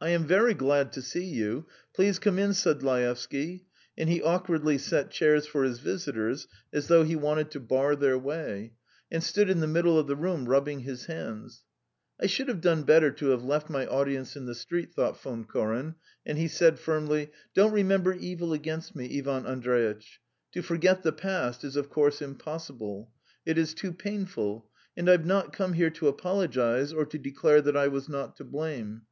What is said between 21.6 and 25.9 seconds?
is, of course, impossible it is too painful, and I've not come here